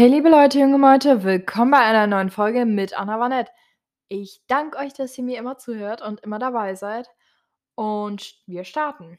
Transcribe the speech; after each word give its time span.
Hey 0.00 0.08
liebe 0.08 0.30
Leute, 0.30 0.58
junge 0.58 0.78
Leute, 0.78 1.24
willkommen 1.24 1.72
bei 1.72 1.80
einer 1.80 2.06
neuen 2.06 2.30
Folge 2.30 2.64
mit 2.64 2.98
Anna 2.98 3.20
Vanette. 3.20 3.52
Ich 4.08 4.40
danke 4.46 4.78
euch, 4.78 4.94
dass 4.94 5.18
ihr 5.18 5.24
mir 5.24 5.38
immer 5.38 5.58
zuhört 5.58 6.00
und 6.00 6.20
immer 6.20 6.38
dabei 6.38 6.74
seid. 6.74 7.10
Und 7.74 8.34
wir 8.46 8.64
starten. 8.64 9.18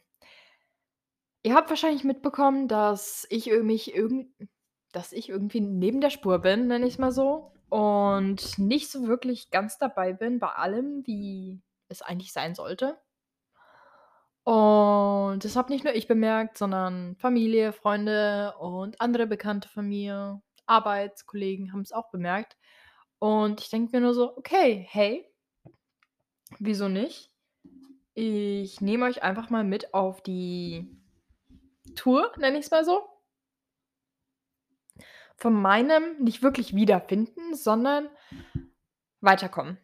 Ihr 1.43 1.53
habt 1.53 1.69
wahrscheinlich 1.69 2.03
mitbekommen, 2.03 2.67
dass 2.67 3.27
ich 3.29 3.51
mich 3.61 3.93
irgend 3.93 4.33
dass 4.91 5.13
ich 5.13 5.29
irgendwie 5.29 5.61
neben 5.61 6.01
der 6.01 6.09
Spur 6.09 6.39
bin, 6.39 6.65
nenne 6.65 6.87
ich 6.87 6.93
es 6.93 6.99
mal 6.99 7.11
so, 7.11 7.53
und 7.69 8.57
nicht 8.57 8.89
so 8.89 9.05
wirklich 9.05 9.51
ganz 9.51 9.77
dabei 9.77 10.13
bin 10.13 10.39
bei 10.39 10.49
allem, 10.49 11.05
wie 11.05 11.61
es 11.89 12.01
eigentlich 12.01 12.33
sein 12.33 12.55
sollte. 12.55 12.97
Und 14.43 15.45
das 15.45 15.55
habe 15.55 15.71
nicht 15.71 15.83
nur 15.83 15.93
ich 15.93 16.07
bemerkt, 16.07 16.57
sondern 16.57 17.15
Familie, 17.17 17.71
Freunde 17.71 18.55
und 18.57 18.99
andere 18.99 19.27
Bekannte 19.27 19.69
von 19.69 19.87
mir, 19.87 20.41
Arbeitskollegen 20.71 21.73
haben 21.73 21.81
es 21.81 21.91
auch 21.91 22.09
bemerkt. 22.09 22.57
Und 23.19 23.61
ich 23.61 23.69
denke 23.69 23.95
mir 23.95 24.01
nur 24.01 24.13
so: 24.13 24.35
„Okay, 24.37 24.87
hey, 24.89 25.29
wieso 26.59 26.87
nicht? 26.87 27.29
Ich 28.13 28.81
nehme 28.81 29.05
euch 29.05 29.23
einfach 29.23 29.49
mal 29.49 29.63
mit 29.63 29.93
auf 29.93 30.21
die 30.21 30.89
Tour, 31.95 32.31
nenne 32.37 32.57
ich 32.57 32.65
es 32.65 32.71
mal 32.71 32.85
so.“ 32.85 33.07
Von 35.35 35.53
meinem 35.53 36.17
nicht 36.19 36.43
wirklich 36.43 36.75
Wiederfinden, 36.75 37.55
sondern 37.55 38.09
weiterkommen. 39.21 39.77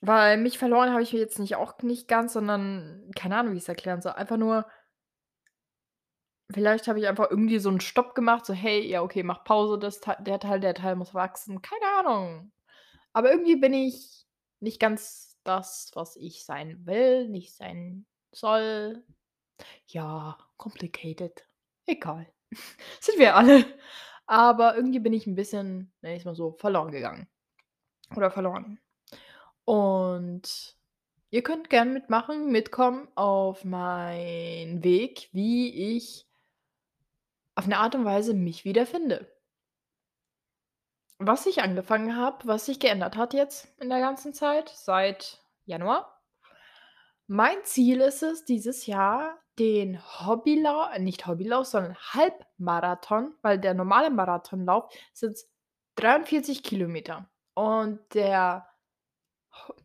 Weil 0.00 0.36
mich 0.36 0.58
verloren 0.58 0.90
habe 0.90 1.02
ich 1.02 1.10
jetzt 1.12 1.38
nicht 1.40 1.56
auch 1.56 1.82
nicht 1.82 2.06
ganz, 2.06 2.32
sondern 2.32 3.10
keine 3.16 3.36
Ahnung, 3.36 3.54
wie 3.54 3.58
ich's 3.58 3.68
erklären 3.68 4.00
soll. 4.00 4.12
Einfach 4.12 4.36
nur 4.36 4.66
vielleicht 6.52 6.88
habe 6.88 6.98
ich 7.00 7.08
einfach 7.08 7.30
irgendwie 7.30 7.58
so 7.58 7.70
'n 7.70 7.80
Stopp 7.80 8.14
gemacht, 8.14 8.46
so: 8.46 8.54
„Hey, 8.54 8.86
ja, 8.88 9.02
okay, 9.02 9.22
mach 9.22 9.44
Pause, 9.44 9.78
das 9.78 10.00
der 10.20 10.40
Teil 10.40 10.60
der 10.60 10.74
Teil 10.74 10.96
muss 10.96 11.14
wachsen.“ 11.14 11.62
Keine 11.62 11.86
Ahnung. 12.00 12.52
Aber 13.14 13.30
irgendwie 13.32 13.56
bin 13.56 13.74
ich 13.74 14.26
nicht 14.60 14.80
ganz 14.80 15.38
das, 15.44 15.90
was 15.94 16.16
ich 16.16 16.44
sein 16.44 16.86
will, 16.86 17.28
nicht 17.28 17.54
sein 17.54 18.06
soll. 18.32 19.04
Ja, 19.88 20.38
complicated. 20.58 21.46
Egal. 21.86 22.26
Sind 23.00 23.18
wir 23.20 23.36
alle. 23.36 23.64
Aber 24.26 24.76
irgendwie 24.76 25.00
bin 25.00 25.12
ich 25.14 25.26
'n 25.28 25.34
bisschen, 25.36 25.92
nenne 26.02 26.16
ich's 26.16 26.24
mal 26.26 26.34
so, 26.36 26.52
verloren 26.54 26.92
gegangen 26.92 27.28
oder 28.16 28.30
verloren. 28.32 28.80
Und 29.66 30.76
ihr 31.30 31.42
könnt 31.42 31.70
gern 31.70 31.92
mitmachen, 31.94 32.52
mitkommen 32.52 33.08
auf 33.16 33.64
meinen 33.66 34.84
Weg, 34.84 35.30
wie 35.32 35.96
ich 35.98 36.27
auf 37.58 37.66
'ne 37.66 37.76
Art 37.76 37.96
und 37.96 38.04
Weise 38.04 38.34
mich 38.34 38.64
wiederfinde. 38.64 39.26
Was 41.18 41.46
ich 41.46 41.60
angefangen 41.62 42.16
habe, 42.16 42.46
was 42.46 42.66
sich 42.66 42.78
geändert 42.78 43.16
hat 43.16 43.34
jetzt 43.34 43.66
in 43.80 43.88
der 43.88 43.98
ganzen 43.98 44.32
Zeit 44.32 44.68
seit 44.68 45.42
Januar. 45.64 46.22
Mein 47.26 47.56
Ziel 47.64 48.00
ist 48.00 48.22
es, 48.22 48.44
dieses 48.44 48.86
Jahr 48.86 49.36
den 49.58 49.98
Hobbylau 50.00 50.96
nicht 51.00 51.26
Hobbylauf, 51.26 51.66
sondern 51.66 51.96
Halbmarathon, 51.96 53.34
weil 53.42 53.58
der 53.58 53.74
normale 53.74 54.10
Marathonlauf 54.10 54.88
sind 55.12 55.38
43 55.96 56.62
Kilometer 56.62 57.28
und 57.54 57.98
der 58.14 58.68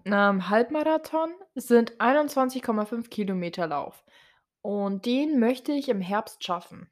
ähm, 0.05 0.47
Halbmarathon 0.49 1.33
sind 1.55 1.99
21,5 1.99 3.09
Kilometer 3.09 3.65
Lauf 3.65 4.03
und 4.61 5.07
den 5.07 5.39
möchte 5.39 5.71
ich 5.71 5.89
im 5.89 6.01
Herbst 6.01 6.43
schaffen. 6.43 6.91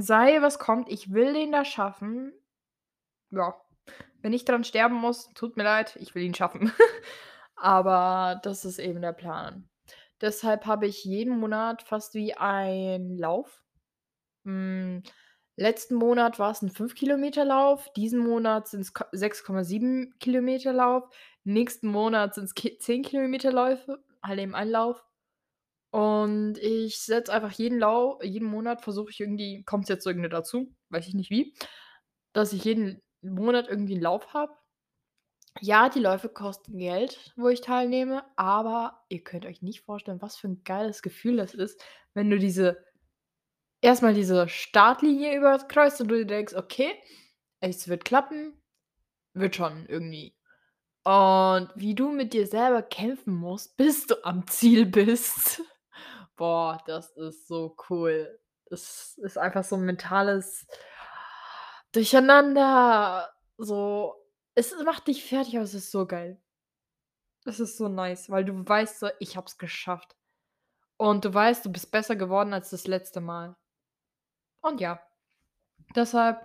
Sei 0.00 0.40
was 0.42 0.60
kommt, 0.60 0.88
ich 0.88 1.12
will 1.12 1.32
den 1.34 1.50
da 1.50 1.64
schaffen. 1.64 2.32
Ja, 3.30 3.54
wenn 4.22 4.32
ich 4.32 4.44
dran 4.44 4.64
sterben 4.64 4.96
muss, 4.96 5.30
tut 5.34 5.56
mir 5.56 5.64
leid, 5.64 5.96
ich 6.00 6.14
will 6.14 6.22
ihn 6.24 6.34
schaffen. 6.34 6.72
Aber 7.56 8.40
das 8.44 8.64
ist 8.64 8.78
eben 8.78 9.02
der 9.02 9.12
Plan. 9.12 9.68
Deshalb 10.20 10.66
habe 10.66 10.86
ich 10.86 11.04
jeden 11.04 11.38
Monat 11.40 11.82
fast 11.82 12.14
wie 12.14 12.34
ein 12.34 13.16
Lauf. 13.18 13.62
Hm, 14.44 15.02
letzten 15.56 15.96
Monat 15.96 16.38
war's 16.38 16.62
'n 16.62 16.70
5 16.70 16.94
Kilometer 16.96 17.44
Lauf, 17.44 17.92
diesen 17.94 18.20
Monat 18.20 18.68
sind's 18.68 18.94
Ko 18.94 19.04
6,7 19.12 20.14
Kilometer 20.20 20.72
Lauf, 20.74 21.04
nächsten 21.44 21.88
Monat 21.88 22.34
sind's 22.34 22.54
Ki 22.54 22.78
10 22.78 23.02
Kilometer 23.04 23.52
Läufe, 23.52 24.04
halt 24.24 24.40
eben 24.40 24.54
ein 24.54 24.70
Lauf. 24.70 25.04
Und 25.94 26.58
ich 26.58 26.98
setze 27.00 27.32
einfach 27.32 27.52
jeden 27.52 27.78
Lau 27.78 28.20
jeden 28.22 28.46
Monat 28.48 28.82
versuche 28.82 29.10
ich 29.10 29.20
irgendwie 29.20 29.64
kommt 29.64 29.88
jetzt 29.88 30.06
irgendwie 30.06 30.28
dazu, 30.28 30.74
weiß 30.90 31.08
ich 31.08 31.14
nicht 31.14 31.30
wie, 31.30 31.54
dass 32.34 32.52
ich 32.52 32.64
jeden 32.64 33.02
Monat 33.22 33.68
irgendwie 33.68 33.94
'n 33.96 34.02
Lauf 34.02 34.34
habe. 34.34 34.52
Ja, 35.60 35.88
die 35.88 35.98
Läufe 36.00 36.28
kosten 36.28 36.78
Geld, 36.78 37.32
wo 37.36 37.48
ich 37.48 37.60
teilnehme, 37.60 38.24
aber 38.36 39.04
ihr 39.08 39.24
könnt 39.24 39.44
euch 39.46 39.60
nicht 39.62 39.80
vorstellen, 39.82 40.22
was 40.22 40.36
für 40.36 40.46
'n 40.48 40.62
geiles 40.64 41.02
Gefühl 41.02 41.36
das 41.38 41.54
ist, 41.54 41.82
wenn 42.14 42.30
du 42.30 42.38
diese 42.38 42.84
erst 43.82 44.02
mal 44.02 44.14
diese 44.14 44.48
Startlinie 44.48 45.36
überkreuzt 45.36 46.00
und 46.00 46.08
du 46.08 46.16
dir 46.16 46.26
denkst: 46.26 46.54
„Okay, 46.54 46.92
es 47.60 47.88
wird 47.88 48.04
klappen, 48.04 48.54
wird 49.34 49.56
schon 49.56 49.86
irgendwie.“ 49.88 50.34
Und 51.04 51.70
wie 51.76 51.94
du 51.94 52.10
mit 52.12 52.32
dir 52.34 52.46
selber 52.46 52.82
kämpfen 52.82 53.34
musst, 53.34 53.76
bis 53.78 54.06
du 54.06 54.16
am 54.24 54.46
Ziel 54.48 54.86
bist. 54.86 55.62
Boah, 56.38 56.78
das 56.86 57.10
ist 57.16 57.48
so 57.48 57.74
cool. 57.90 58.38
Es 58.70 59.18
ist 59.18 59.36
einfach 59.36 59.64
so 59.64 59.74
'n 59.76 59.84
mentales 59.84 60.66
Durcheinander, 61.94 63.30
so 63.56 64.14
es 64.54 64.74
macht 64.84 65.06
dich 65.08 65.24
fertig, 65.24 65.54
aber 65.56 65.64
es 65.64 65.74
ist 65.74 65.90
so 65.90 66.06
geil. 66.06 66.38
Es 67.46 67.60
ist 67.60 67.76
so 67.76 67.88
nice, 67.88 68.30
weil 68.30 68.44
du 68.44 68.68
weißt 68.68 68.98
so: 69.00 69.08
„Ich 69.20 69.36
habe 69.36 69.46
es 69.46 69.58
geschafft.“ 69.58 70.16
Und 70.98 71.24
du 71.24 71.34
weißt, 71.34 71.64
du 71.66 71.72
bist 71.72 71.90
besser 71.92 72.16
geworden 72.16 72.52
als 72.54 72.70
das 72.70 72.86
letzte 72.86 73.20
Mal. 73.20 73.56
Und 74.64 74.80
ja, 74.80 75.00
deshalb 75.96 76.40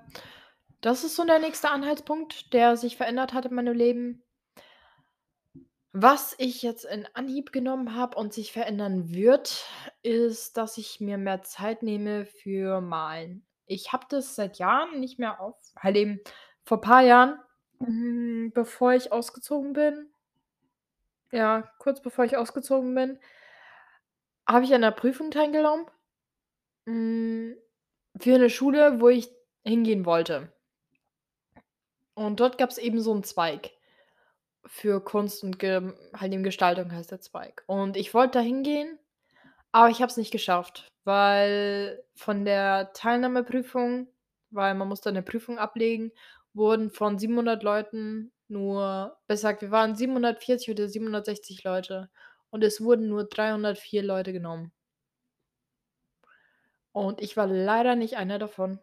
das 0.81 1.03
ist 1.03 1.15
so 1.15 1.25
der 1.25 1.39
nächste 1.39 1.71
Anhaltspunkt, 1.71 2.53
der 2.53 2.77
sich 2.77 2.97
verändert 2.97 3.33
hat 3.33 3.45
in 3.45 3.55
meinem 3.55 3.75
Leben. 3.75 4.23
Was 5.95 6.33
ich 6.39 6.63
jetzt 6.63 6.85
in 6.85 7.07
Anhieb 7.13 7.51
genommen 7.51 7.93
habe 7.95 8.17
und 8.17 8.33
sich 8.33 8.51
verändern 8.51 9.13
wird, 9.13 9.63
ist, 10.01 10.57
dass 10.57 10.79
ich 10.79 10.99
mir 10.99 11.19
mehr 11.19 11.43
Zeit 11.43 11.83
nehme 11.83 12.25
für 12.25 12.81
Malen. 12.81 13.45
Ich 13.67 13.93
habe 13.93 14.07
das 14.09 14.33
seit 14.35 14.57
Jahren 14.57 14.99
nicht 14.99 15.19
mehr 15.19 15.39
auf 15.39 15.55
halt 15.77 15.95
eben 15.95 16.19
vor 16.63 16.81
paar 16.81 17.03
Jahren, 17.03 17.37
hm, 17.79 18.51
bevor 18.55 18.93
ich 18.93 19.11
ausgezogen 19.11 19.73
bin 19.73 20.09
ja, 21.31 21.63
kurz 21.79 22.01
bevor 22.01 22.25
ich 22.25 22.37
ausgezogen 22.37 22.93
bin 22.95 23.17
habe 24.47 24.65
ich 24.65 24.73
an 24.73 24.81
'ner 24.81 24.91
Prüfung 24.91 25.31
teilgenommen 25.31 25.85
hm, 26.87 27.55
für 28.19 28.37
'ne 28.39 28.49
Schule, 28.49 29.01
wo 29.01 29.09
ich 29.09 29.29
hingehen 29.65 30.05
wollte. 30.05 30.53
Und 32.17 32.39
dort 32.39 32.57
gab's 32.57 32.77
eben 32.77 33.01
so 33.01 33.13
'n 33.13 33.23
Zweig 33.23 33.71
für 34.65 35.03
Kunst 35.03 35.43
und 35.43 35.59
Gem 35.59 35.95
halt 36.15 36.33
eben 36.33 36.43
Gestaltung 36.43 36.91
heißt 36.91 37.11
der 37.11 37.21
Zweig. 37.21 37.63
Und 37.67 37.97
ich 37.97 38.13
wollte 38.13 38.39
da 38.39 38.41
hingehen, 38.41 38.97
aber 39.71 39.89
ich 39.89 40.01
habe 40.01 40.11
es 40.11 40.17
nicht 40.17 40.31
geschafft, 40.31 40.87
weil 41.05 42.03
von 42.15 42.45
der 42.45 42.93
Teilnahmeprüfung 42.93 44.07
weil 44.51 44.75
man 44.75 44.87
muss 44.89 45.01
da 45.01 45.11
'ne 45.11 45.23
Prüfung 45.23 45.59
ablegen, 45.59 46.11
wurden 46.53 46.91
von 46.91 47.19
700 47.19 47.63
Leuten 47.63 48.31
nur 48.49 49.17
besser 49.27 49.49
gesagt, 49.53 49.61
wir 49.63 49.71
waren 49.71 49.95
740 49.95 50.71
oder 50.71 50.87
760 50.89 51.63
Leute 51.65 52.09
und 52.51 52.63
es 52.63 52.81
wurden 52.81 53.09
nur 53.09 53.25
304 53.25 54.03
Leute 54.03 54.33
genommen. 54.33 54.71
Und 56.95 57.21
ich 57.21 57.35
war 57.35 57.47
leider 57.47 57.95
nicht 57.95 58.17
einer 58.17 58.37
davon. 58.39 58.79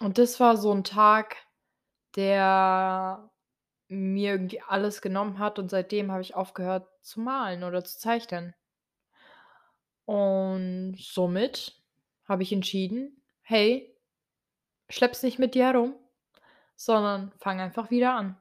Und 0.00 0.18
das 0.18 0.40
war 0.40 0.56
so 0.56 0.72
'n 0.72 0.84
Tag, 0.84 1.36
der 2.16 3.30
mir 3.88 4.48
alles 4.68 5.02
genommen 5.02 5.38
hat 5.38 5.58
und 5.58 5.70
seitdem 5.70 6.12
habe 6.12 6.22
ich 6.22 6.34
aufgehört 6.34 6.88
zu 7.02 7.20
malen 7.20 7.64
oder 7.64 7.84
zu 7.84 7.98
zeichnen. 7.98 8.54
Und 10.04 10.96
somit 10.98 11.82
habe 12.28 12.42
ich 12.42 12.52
entschieden: 12.52 13.22
„Hey, 13.42 13.96
schlepp's 14.90 15.22
nicht 15.22 15.38
mit 15.38 15.54
dir 15.54 15.66
herum, 15.66 15.96
sondern 16.76 17.32
fang 17.38 17.60
einfach 17.60 17.90
wieder 17.90 18.14
an. 18.14 18.38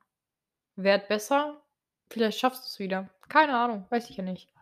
Werd 0.75 1.09
besser, 1.09 1.61
vielleicht 2.09 2.39
schaffst 2.39 2.65
du's 2.65 2.79
wieder.“ 2.79 3.09
Keine 3.29 3.57
Ahnung, 3.57 3.85
weiß 3.89 4.09
ich 4.09 4.17
ja 4.17 4.23
nicht. 4.23 4.53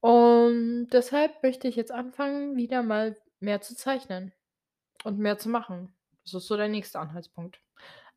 Und 0.00 0.88
deshalb 0.92 1.42
möchte 1.42 1.68
ich 1.68 1.76
jetzt 1.76 1.92
anfangen, 1.92 2.56
wieder 2.56 2.82
mal 2.82 3.16
mehr 3.40 3.60
zu 3.62 3.76
zeichnen 3.76 4.32
und 5.04 5.18
mehr 5.18 5.38
zu 5.38 5.48
machen. 5.50 5.94
Das 6.24 6.34
ist 6.34 6.48
so 6.48 6.56
der 6.56 6.68
nächste 6.68 7.00
Anhaltspunkt. 7.00 7.60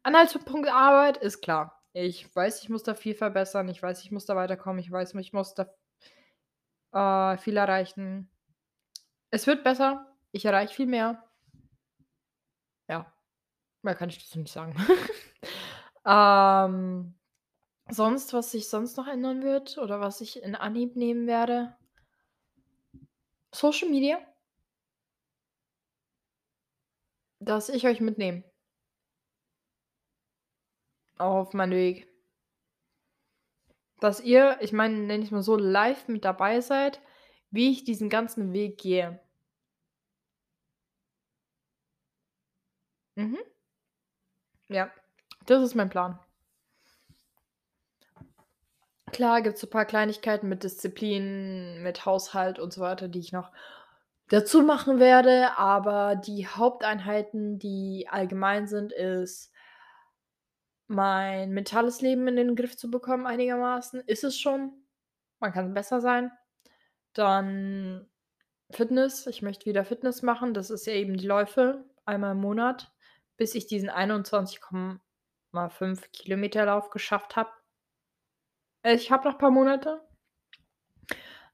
Anhaltspunkt 0.04 0.70
Arbeit 0.70 1.18
ist 1.18 1.42
klar. 1.42 1.84
Ich 1.98 2.36
weiß, 2.36 2.62
ich 2.62 2.68
muss 2.68 2.84
da 2.84 2.94
viel 2.94 3.16
verbessern. 3.16 3.70
Ich 3.70 3.82
weiß, 3.82 4.04
ich 4.04 4.12
muss 4.12 4.26
da 4.26 4.36
weiterkommen. 4.36 4.80
Ich 4.80 4.92
weiß, 4.92 5.16
ich 5.16 5.32
muss 5.32 5.54
da 5.54 5.74
äh, 6.92 7.38
viel 7.38 7.56
erreichen. 7.56 8.30
Es 9.32 9.48
wird 9.48 9.64
besser. 9.64 10.14
Ich 10.34 10.44
erreiche 10.44 10.74
viel 10.74 10.88
mehr. 10.88 11.24
Ja, 12.90 13.14
mehr 13.82 13.96
kann 13.96 14.10
ich 14.10 14.20
dazu 14.20 14.40
nicht 14.40 14.52
sagen. 14.52 14.76
Ähm, 16.08 17.16
sonst, 17.90 18.32
was 18.34 18.52
sich 18.52 18.70
sonst 18.70 18.96
noch 18.96 19.08
ändern 19.08 19.42
wird 19.42 19.80
oder 19.80 20.00
was 20.00 20.22
ich 20.22 20.44
in 20.44 20.54
Anhieb 20.54 20.96
nehmen 20.96 21.26
werde 21.26 21.76
Social 23.52 23.90
Media. 23.90 24.20
Dass 27.40 27.70
ich 27.70 27.88
euch 27.88 28.02
mitnehme. 28.02 28.44
Auf 31.18 31.54
meinen 31.54 31.72
Weg. 31.72 32.08
Dass 34.00 34.20
ihr, 34.20 34.58
ich 34.62 34.74
meine, 34.74 34.96
nenne 34.96 35.24
ich's 35.24 35.32
mal 35.32 35.42
so, 35.42 35.56
live 35.56 36.08
mit 36.08 36.26
dabei 36.26 36.62
seid, 36.62 37.00
wie 37.52 37.72
ich 37.72 37.84
diesen 37.86 38.10
ganzen 38.10 38.54
Weg 38.54 38.78
gehe. 38.78 39.20
Mhm. 43.16 43.40
Ja, 44.68 44.92
das 45.46 45.64
ist 45.64 45.76
mein 45.76 45.90
Plan. 45.90 46.20
Klar 49.12 49.42
gibt's 49.42 49.62
so 49.62 49.68
paar 49.68 49.86
Kleinigkeiten 49.86 50.50
mit 50.50 50.64
Disziplin, 50.64 51.82
mit 51.84 52.06
Haushalt 52.06 52.60
und 52.60 52.74
so 52.74 52.82
weiter, 52.82 53.08
die 53.08 53.20
ich 53.20 53.32
noch 53.32 53.52
dazu 54.30 54.62
machen 54.62 55.00
werde, 55.00 55.58
aber 55.58 56.16
die 56.16 56.48
Haupteinheiten, 56.48 57.60
die 57.60 58.08
allgemein 58.10 58.68
sind, 58.68 58.92
ist 58.92 59.54
mein 60.88 61.52
mentales 61.52 62.02
Leben 62.02 62.28
in 62.28 62.36
den 62.36 62.56
Griff 62.56 62.78
zu 62.78 62.92
bekommen 62.92 63.26
einigermaßen. 63.26 64.02
Ist 64.02 64.24
es 64.24 64.40
schon. 64.40 64.72
Man 65.40 65.52
kann 65.52 65.74
besser 65.74 66.02
sein. 66.02 66.32
Dann 67.14 68.08
Fitness. 68.72 69.28
Ich 69.28 69.42
möchte 69.42 69.66
wieder 69.66 69.86
Fitness 69.86 70.22
machen. 70.22 70.54
Das 70.54 70.70
ist 70.70 70.86
ja 70.86 70.94
eben 70.94 71.18
die 71.18 71.28
Läufe 71.28 71.86
einmal 72.06 72.34
im 72.34 72.42
Monat, 72.42 72.92
bis 73.38 73.56
ich 73.56 73.68
diesen 73.68 73.90
21,5 73.90 75.00
Kilometer-Lauf 76.12 76.90
geschafft 76.90 77.36
habe. 77.36 77.50
Ich 78.84 79.12
habe 79.12 79.28
noch 79.28 79.38
paar 79.38 79.52
Monate. 79.52 80.02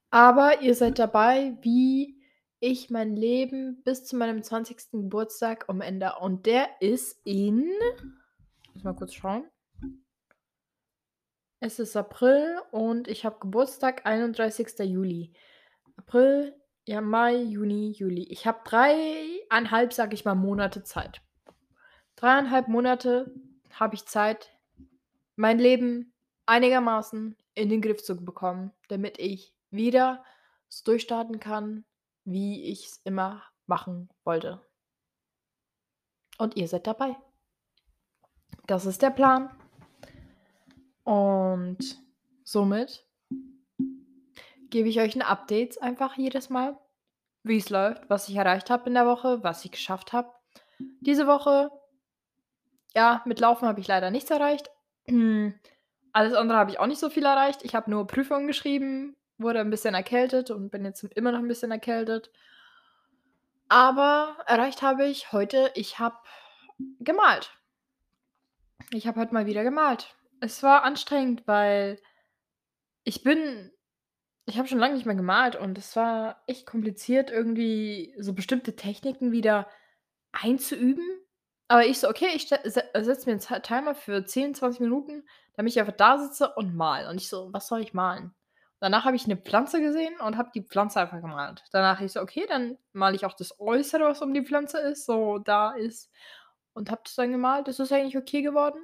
Aber 0.10 0.62
ihr 0.62 0.76
seid 0.76 1.00
dabei, 1.00 1.58
wie 1.62 2.22
ich 2.60 2.90
mein 2.90 3.16
Leben 3.16 3.82
bis 3.84 4.06
zu 4.06 4.18
meinem 4.18 4.44
20. 4.44 4.92
Geburtstag 4.92 5.70
umändere. 5.70 6.20
Und 6.20 6.46
der 6.46 6.70
ist 6.82 7.20
in 7.24 7.72
muss 8.74 8.84
mal 8.84 8.96
kurz 8.96 9.14
schauen. 9.14 9.50
Es 11.60 11.78
ist 11.78 11.96
April 11.96 12.60
und 12.72 13.08
ich 13.08 13.24
habe 13.24 13.40
Geburtstag, 13.40 14.06
31. 14.06 14.80
Juli. 14.80 15.32
April, 15.96 16.60
ja, 16.88 17.02
Mai, 17.02 17.36
Juni, 17.36 17.92
Juli. 17.92 18.24
Ich 18.24 18.48
habe 18.48 18.60
3,5, 18.68 19.94
sage 19.94 20.16
ich 20.16 20.26
mal, 20.26 20.34
Monate 20.34 20.84
Zeit. 20.84 21.22
3,5 22.18 22.70
Monate 22.70 23.34
habe 23.74 23.96
ich 23.96 24.06
Zeit, 24.06 24.58
mein 25.36 25.60
Leben 25.60 26.14
einigermaßen 26.48 27.38
in 27.54 27.70
den 27.70 27.82
Griff 27.82 28.04
zu 28.04 28.16
bekommen, 28.16 28.72
damit 28.88 29.20
ich 29.20 29.54
wieder 29.70 30.24
so 30.68 30.84
durchstarten 30.86 31.40
kann, 31.40 31.86
wie 32.26 32.64
ich's 32.72 33.00
immer 33.04 33.44
machen 33.68 34.10
wollte. 34.24 34.62
Und 36.38 36.58
ihr 36.58 36.68
seid 36.68 36.88
dabei. 36.88 37.16
Das 38.72 38.86
ist 38.86 39.02
der 39.02 39.10
Plan. 39.10 39.50
Und 41.04 41.80
somit 42.46 43.06
gebe 44.70 44.88
ich 44.88 45.02
euch 45.02 45.16
'n 45.16 45.22
Updates 45.22 45.78
einfach 45.78 46.18
jedes 46.18 46.50
Mal, 46.50 46.78
wie's 47.44 47.70
läuft, 47.70 48.10
was 48.10 48.30
ich 48.30 48.36
erreicht 48.38 48.70
habe 48.70 48.88
in 48.88 48.94
der 48.94 49.06
Woche, 49.08 49.44
was 49.44 49.66
ich 49.66 49.72
geschafft 49.72 50.14
habe. 50.14 50.32
Diese 51.02 51.28
Woche 51.28 51.70
ja, 52.96 53.22
mit 53.26 53.40
Laufen 53.40 53.68
habe 53.68 53.80
ich 53.80 53.88
leider 53.88 54.12
nichts 54.12 54.30
erreicht. 54.32 54.70
Alles 56.14 56.34
andere 56.34 56.58
habe 56.58 56.72
ich 56.72 56.80
auch 56.80 56.88
nicht 56.88 57.00
so 57.00 57.10
viel 57.10 57.24
erreicht. 57.26 57.64
Ich 57.64 57.74
habe 57.74 57.90
nur 57.90 58.06
Prüfungen 58.06 58.48
geschrieben, 58.48 59.16
wurde 59.38 59.60
'n 59.62 59.70
bisschen 59.70 59.94
erkältet 59.96 60.52
und 60.52 60.70
bin 60.70 60.84
jetzt 60.84 61.04
immer 61.04 61.32
noch 61.32 61.40
'n 61.40 61.48
bisschen 61.48 61.72
erkältet. 61.72 62.32
Aber 63.70 64.36
erreicht 64.48 64.82
habe 64.82 65.06
ich 65.06 65.32
heute 65.32 65.72
ich 65.76 65.98
habe 65.98 66.18
gemalt. 67.00 67.52
Ich 68.90 69.08
habe 69.08 69.20
heute 69.20 69.34
mal 69.34 69.46
wieder 69.46 69.64
gemalt. 69.64 70.16
Es 70.40 70.64
war 70.64 70.84
anstrengend, 70.84 71.44
weil 71.48 72.00
ich 73.08 73.24
bin 73.24 73.72
ich 74.48 74.58
habe 74.60 74.68
schon 74.68 74.80
lange 74.80 74.96
nicht 74.96 75.06
mehr 75.06 75.16
gemalt 75.16 75.56
und 75.56 75.78
es 75.78 75.96
war 75.96 76.44
echt 76.48 76.66
kompliziert, 76.68 77.32
irgendwie 77.32 78.16
so 78.20 78.34
bestimmte 78.34 78.76
Techniken 78.76 79.32
wieder 79.32 79.68
einzuüben. 80.34 81.06
Aber 81.70 81.86
ich 81.86 82.00
so: 82.00 82.10
„Okay, 82.10 82.28
ich 82.36 82.50
setze 82.50 83.28
mir 83.30 83.34
'n 83.36 83.40
Zei 83.42 83.60
Timer 83.62 83.96
für 83.96 84.26
10, 84.26 84.56
20 84.56 84.82
Minuten, 84.82 85.24
damit 85.56 85.74
ich 85.74 85.80
einfach 85.82 85.96
da 85.98 86.18
sitze 86.20 86.54
und 86.56 86.76
male.“ 86.76 87.10
Und 87.10 87.18
ich 87.22 87.30
so: 87.30 87.50
„Was 87.54 87.68
soll 87.68 87.82
ich 87.82 87.94
malen?“ 87.96 88.34
Danach 88.82 89.06
habe 89.06 89.16
ich 89.18 89.28
'ne 89.28 89.38
Pflanze 89.38 89.82
gesehen 89.82 90.20
und 90.22 90.38
habe 90.38 90.52
die 90.56 90.64
Pflanze 90.64 91.02
einfach 91.02 91.22
gemalt. 91.22 91.64
Danach 91.74 92.02
ich 92.02 92.14
so: 92.14 92.22
„Okay, 92.22 92.46
dann 92.50 92.78
male 92.94 93.16
ich 93.18 93.26
auch 93.26 93.34
das 93.36 93.60
Äußere, 93.60 94.06
was 94.06 94.22
um 94.24 94.34
die 94.34 94.44
Pflanze 94.46 94.80
ist, 94.80 95.06
so 95.06 95.40
da 95.40 95.72
ist.“ 95.74 96.12
Und 96.76 96.90
habe 96.90 97.02
das 97.04 97.16
dann 97.16 97.32
gemalt. 97.32 97.68
Das 97.68 97.80
ist 97.80 97.92
eigentlich 97.92 98.18
okay 98.18 98.42
geworden. 98.42 98.80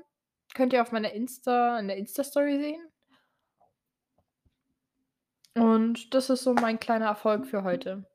Könnt 0.53 0.73
ihr 0.73 0.81
auf 0.81 0.91
meiner 0.91 1.11
Insta 1.13 1.79
in 1.79 1.87
der 1.87 1.97
Insta-Story 1.97 2.57
sehen. 2.59 2.91
Und 5.55 6.13
das 6.13 6.29
ist 6.29 6.43
so 6.43 6.53
mein 6.53 6.79
kleiner 6.79 7.05
Erfolg 7.07 7.47
für 7.47 7.63
heute. 7.63 8.05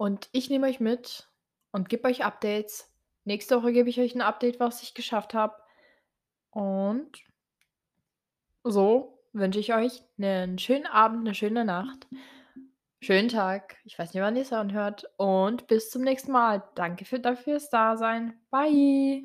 Und 0.00 0.28
ich 0.32 0.50
nehme 0.50 0.66
euch 0.66 0.80
mit 0.80 1.28
und 1.72 1.88
gebe 1.88 2.08
euch 2.08 2.24
Updates. 2.24 2.92
Nächste 3.24 3.56
Woche 3.62 3.72
gebe 3.72 3.88
ich 3.88 4.00
euch 4.00 4.14
'n 4.14 4.20
Update, 4.22 4.60
was 4.60 4.82
ich 4.82 4.94
geschafft 4.94 5.34
habe. 5.34 5.54
Und 6.50 7.24
so 8.66 9.18
wünsche 9.34 9.58
ich 9.60 9.74
euch 9.74 10.02
'nen 10.16 10.58
schönen 10.58 10.86
Abend, 10.86 11.24
'ne 11.24 11.34
schöne 11.34 11.64
Nacht, 11.66 12.06
schönen 13.04 13.28
Tag. 13.28 13.76
Ich 13.84 13.98
weiß 13.98 14.12
nicht, 14.14 14.22
wann 14.22 14.36
ihr's 14.36 14.52
anhört 14.52 15.04
und 15.16 15.66
bis 15.68 15.90
zum 15.90 16.02
nächsten 16.02 16.32
Mal. 16.32 16.62
Danke 16.74 17.04
für 17.04 17.20
danke 17.20 17.36
fürs 17.36 17.70
Dasein. 17.70 18.34
Bye. 18.50 19.22